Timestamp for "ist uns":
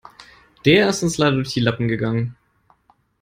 0.89-1.19